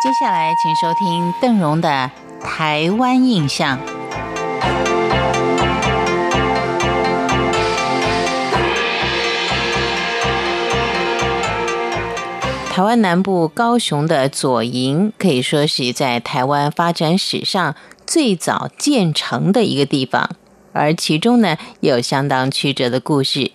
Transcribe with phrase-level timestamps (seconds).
[0.00, 2.08] 接下来，请收听邓荣的
[2.40, 3.76] 《台湾印象》。
[12.70, 17.74] 台湾南部高雄的左营，可以说是在台湾发展史上
[18.06, 20.30] 最早建成的一个地方，
[20.72, 23.50] 而其中呢，有相当曲折的故事。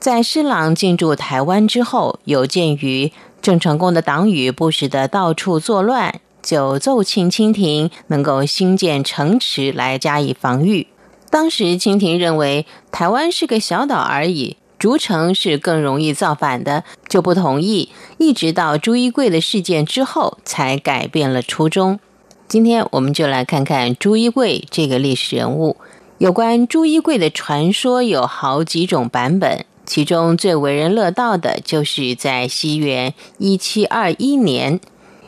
[0.00, 3.12] 在施琅进驻台湾之后，有鉴于
[3.42, 10.86] 郑成功的党羽不时的到处作乱，就奏请清廷能够兴建城池来加以防御。
[11.28, 14.56] 当时清廷认为台湾是个小岛而已。
[14.78, 17.90] 竹城是更容易造反的，就不同意。
[18.16, 22.00] 一直到朱一贵的事件之后，才改变了初衷。
[22.48, 25.76] 今天我们就来看看朱一贵这个历史人物。
[26.16, 34.78] 有关朱一贵的传说有好几种版本，其中最为人乐道的就是在西元一七二一年，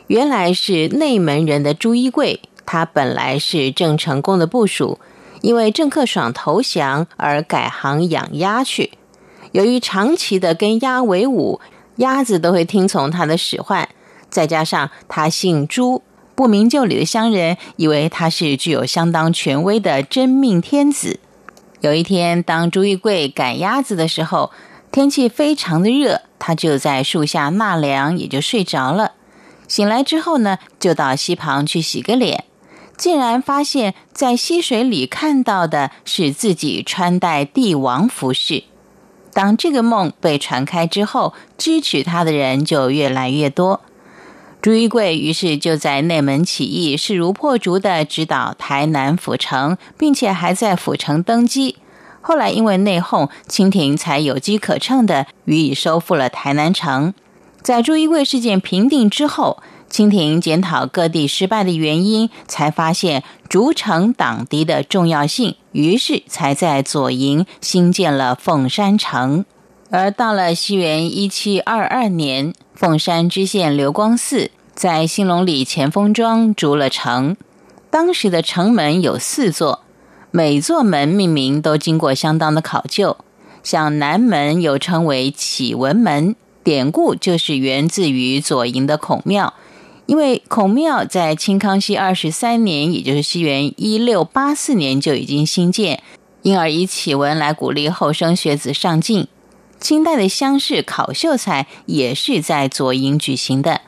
[0.07, 4.99] 原来是内门人的朱一贵，他本来是郑成功的部属，
[5.41, 8.91] 因为郑克爽投降而改行养鸭去。
[9.51, 11.59] 由于长期的跟鸭为伍，
[11.97, 13.89] 鸭子都会听从他的使唤。
[14.29, 16.01] 再加上他姓朱，
[16.35, 21.19] 不明就里的乡人以为他是具有相当权威的真命天子。
[21.83, 24.51] 有一天，当朱玉贵赶鸭子的时候，
[24.89, 29.11] 天气非常的热，他就在树下纳凉，也就睡着了。
[29.67, 32.45] 醒来之后呢，就到溪旁去洗个脸，
[32.95, 38.63] 竟然发现，在溪水里看到的是自己穿戴帝王服饰。
[39.33, 43.81] 当这个梦被传开之后，支持他的人就越来越多。
[44.63, 51.75] 朱一贵于是就在内门起义，势如破竹的指导台南府城，并且还在府城登基。
[52.21, 57.13] 后来因为内讧，清廷才有机可乘的予以收复了台南城。
[57.61, 59.61] 在朱一贵事件平定之后。
[59.89, 69.45] 清廷检讨各地失败的原因，才发现逐城挡敌的重要性，于是才在左营兴建了凤山城。
[69.95, 77.37] 而到了西元一七二二年，凤山知县刘光嗣在兴隆里前锋庄筑了城。
[77.91, 79.81] 当时的城门有四座，
[80.31, 83.17] 每座门命名都经过相当的考究。
[83.61, 89.53] 像南门又称为启文门，典故就是源自于左营的孔庙。
[90.07, 96.01] 因为孔庙在清康熙二十三年，也就是西元一六八四年就已经兴建，
[96.41, 99.27] 因而以启文来鼓励后生学子上进。
[99.83, 103.81] 清代的乡试考秀才也是在左营举行的，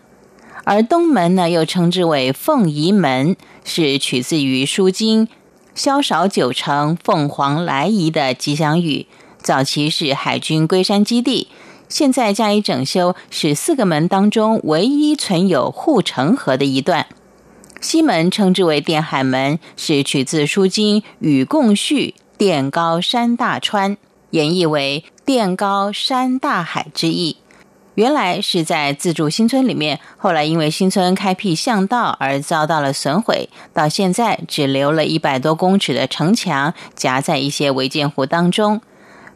[0.66, 5.26] 而东门呢又称之为凤仪门，是取自于《书经》
[5.74, 9.08] “萧韶九成，凤凰来仪”的吉祥语，
[9.38, 11.48] 早期是海军龟山基地。
[11.88, 17.08] 现在加以整修，是四个门当中唯一存有护城河的一段。
[17.80, 23.96] 西门称之为电海门，是取自《书经》“禹贡序，殿高山大川”，
[24.36, 27.38] 演绎为殿高山大海之意。
[27.94, 38.82] 原来是在自助新村里面，后来因为新村开辟巷道而遭到了损毁，到现在只留了一百多公尺的城墙，夹在一些违建户当中。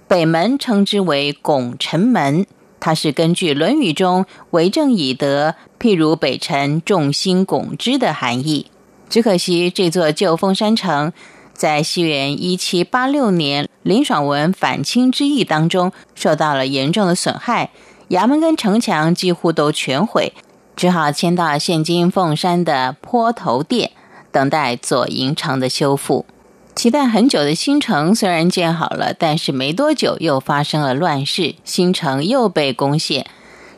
[0.09, 2.45] 北门称之为拱辰门，
[2.81, 8.65] 它是根据《论语》中“为政以德，譬如北辰，众星拱之”的含义。
[9.07, 11.13] 只可惜这座旧凤山城，
[11.53, 17.72] 在西元一七八六年林爽文反清之役当中受到了严重的损害，
[18.09, 20.31] 衙门跟城墙几乎都全毁，
[20.75, 23.89] 只好迁到现今凤山的坡头店，
[24.31, 26.27] 等待左营城的修复。
[26.75, 33.25] 期待很久的新城虽然建好了，但是没多久又发生了乱世，新城又被攻陷。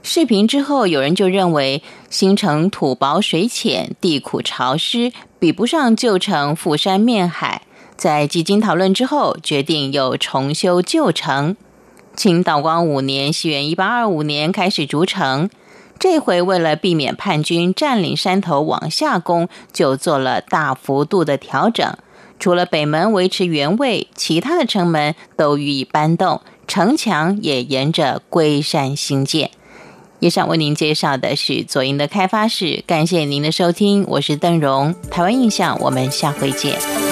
[0.03, 7.61] 视频之后，有人就认为新城土薄水浅，地苦潮湿，比不上旧城富山面海。
[8.01, 11.55] 在几经讨论之后，决定又重修旧城。
[12.15, 15.51] 清道光五年（西元一八二五年）开始筑城，
[15.99, 21.95] 这回为了避免叛军占领山头往下攻，就做了大幅度的调整。
[22.39, 29.51] 除了北门维持原位，其他的城门都予以搬动，城墙也沿着龟山兴建。
[30.17, 37.10] 以上为您介绍的是左营的开发史，感谢您的收听，我是邓荣，台湾印象，我们下回见。